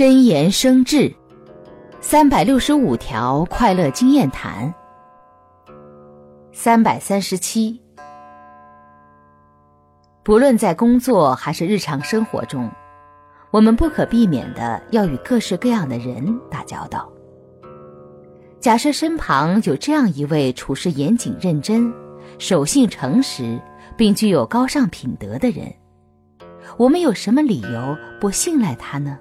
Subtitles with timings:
[0.00, 1.14] 真言生智，
[2.00, 4.72] 三百六十五条快乐经验谈。
[6.54, 7.78] 三百三十七，
[10.22, 12.70] 不论在工作还是日常生活中，
[13.50, 17.06] 我们不可避免的要与各式各样的人打交道。
[18.58, 21.92] 假设身旁有这样一位处事严谨认真、
[22.38, 23.60] 守信诚实，
[23.98, 25.70] 并具有高尚品德的人，
[26.78, 29.18] 我们有什么理由不信赖他呢？